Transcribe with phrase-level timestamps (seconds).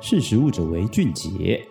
[0.00, 1.66] 识食物者为俊杰。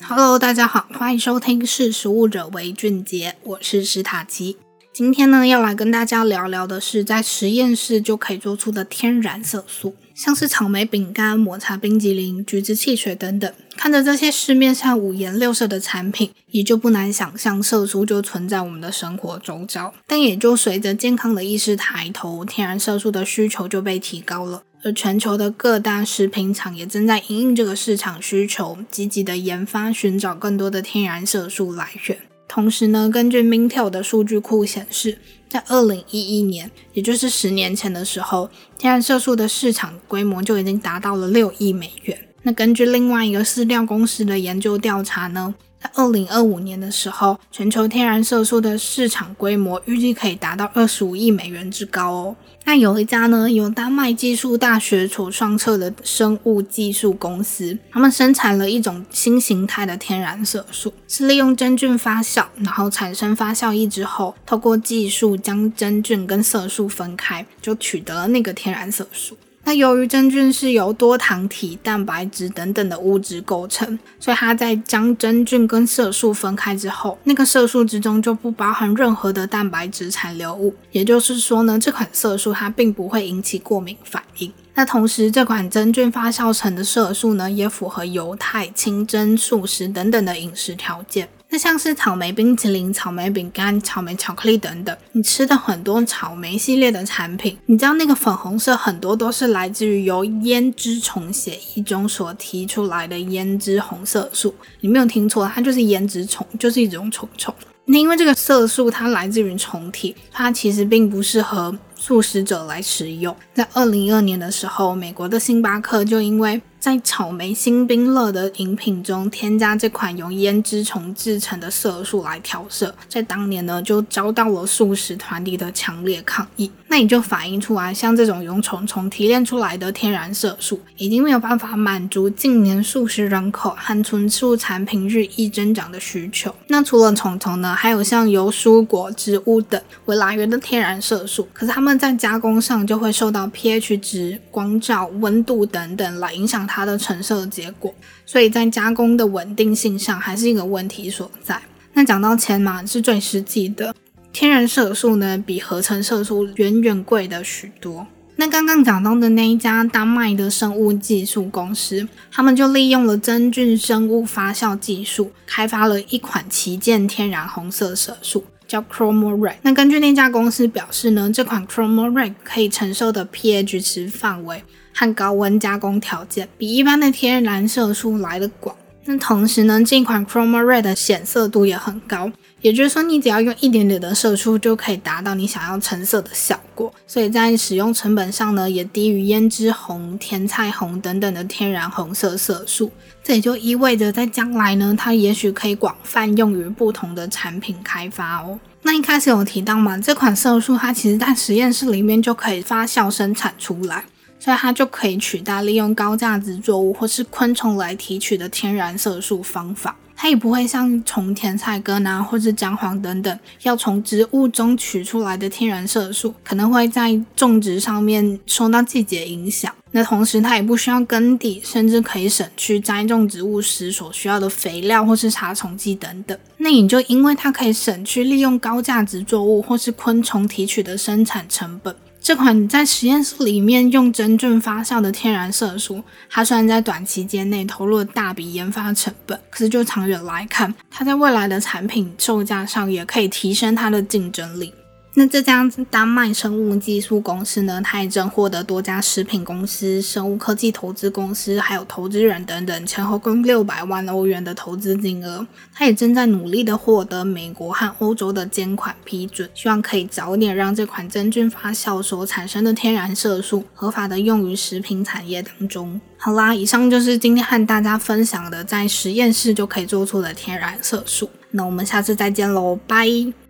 [0.00, 4.56] Hello，大家好，欢迎收听《识食物者为俊杰》，我是史塔基。
[4.90, 13.52] 今天呢，要来跟大家聊聊的是，在实验室就可以做出的天然色素，像是草莓饼干、抹茶冰淇淋、橘子汽水等等。
[13.76, 19.92] 看着这些市面上五颜六色的产品，也就不难想象，色素就存在我们的生活周遭。
[20.06, 24.62] 但也就随着健康的意识抬头，天然色素的需求就被提高了。
[24.84, 32.18] 而全球的各大食品厂也正在因应这个市场需求，积极的研发，寻找更多的天然色素来源。
[32.46, 35.16] 同时呢，根据 Mintel 的数据库显示，
[35.48, 42.18] 在二零一一年，也就是十年前的时候，天然色素的市场规模就已经达到了六亿美元。
[42.42, 52.36] 那根据另外一个饲料公司的研究调查呢，在二零二五年的时候，全球天然色素的市场规模预计可以达到二十五亿美元之高哦。
[52.64, 69.36] 那有一家呢，由丹麦技术大学所创设的生物技术公司，他们生产了一种新形态的天然色素，是利用真菌发酵，然后产生发酵液之后，透过技术将真菌跟色素分开，就取得了那个天然色素。
[69.66, 80.74] 那由于真菌是由多糖体、蛋白质等等的物质构成，所以它在将真菌跟色素分开之后，那个色素之中就不包含任何的蛋白质残留物。
[80.92, 84.52] 也就是说呢，这款色素它并不会引起过敏反应。
[84.74, 91.28] 那同时，这款真菌发酵成的色素呢，也符合油太、清真、素食等等的饮食条件。
[91.54, 104.52] 那像是草莓冰淇淋、草莓饼干、草莓巧克力等等，你吃的很多草莓系列的产品，你知道那个粉红色很多都是来自于由胭脂虫血液中所提出来的胭脂红色素。
[104.80, 107.54] 你没有听错，它就是胭脂虫，就是一种虫虫。
[107.84, 113.32] 那因为这个色素它来自于虫体，它其实并不适合素食者来食用。
[113.52, 126.70] 在二零一二年的时候，美国的星巴克就因为在草莓星冰乐的饮品中添加这款由胭脂虫制成的色素来调色，在当年呢就遭到了素食团体的强烈抗议。
[126.88, 136.54] 那也就反映出来，像这种用虫虫提炼出来的天然色素，已经没有办法满足近年素食人口和纯素产品日益增长的需求。
[136.68, 146.73] 那除了虫虫呢，还有像由蔬果、植物等为来源的天然色素，可是它们在加工上就会受到 pH 值、光照、温度等等来影响它。
[146.74, 147.94] 它的成色结果，
[148.26, 151.62] 所以在加工的稳定性上还是一个问题所在。
[151.92, 153.94] 那讲到钱嘛，是最实际的。
[154.32, 158.04] 天然色素呢，比合成色素远远贵的许多。
[158.36, 169.56] 那刚刚讲到的那一家丹麦的生物技术公司，他们就利用了真菌生物发酵技术，开发了一款旗舰天然红色色素，叫 ChromoRed。
[169.62, 174.62] 那根据那家公司表示呢，这款 ChromoRed 可以承受的 pH 值范围。
[174.96, 178.76] 和高温加工条件比一般的天然色素来得广。
[179.06, 182.32] 那同时呢，这款 ChromoRed 的显色度也很高，
[182.62, 186.92] 也就是说，你只要用一点点的色素就可以达到你想要成色的效果。
[187.06, 192.90] 所以在使用成本上呢，也低于胭脂红、甜菜红等等的天然红色色素。
[193.22, 198.58] 这也就意味着，在将来呢，它也许可以广泛用于不同的产品开发哦。
[198.82, 204.04] 那一开始有提到嘛，这款色素它其实在实验室里面就可以发酵生产出来。
[204.44, 219.74] 所以它就可以取代利用高价值作物或是昆虫来提取的天然色素方法，它也不会像从甜菜根啊或是姜黄等等要从植物中取出来的天然色素，可能会在种植上面受到季节影响。
[219.92, 226.38] 那同时它也不需要耕地，甚至可以省去栽种植物时所需要的肥料或是杀虫剂等等。
[226.58, 231.96] 那你就因为它可以省去利用高价值作物或是昆虫提取的生产成本。
[232.24, 244.72] 这款在实验室里面用真菌发酵的天然色素，它虽然在短期间内投入了大笔研发成本，可是就长远来看，它在未来的产品售价上也可以提升它的竞争力。
[245.16, 255.46] 那这家丹麦生物技术公司呢，它也正获得多家食品公司、生物科技投资公司，还有投资人等等，前后共六百万欧元的投资金额。
[255.72, 266.00] 它也正在努力的获得美国和欧洲的监管批准，希望可以早点让这款真菌发酵所产生的天然色素合法的用于食品产业当中。
[266.16, 271.30] 好啦，以上就是今天和大家分享的在实验室就可以做出的天然色素。
[271.52, 273.43] 那我们下次再见喽，拜。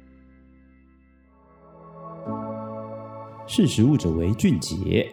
[3.57, 5.09] 识时务者为俊杰。